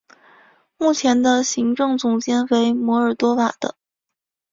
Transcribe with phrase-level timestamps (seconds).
[0.77, 3.75] 目前的行政总监为摩尔多瓦的。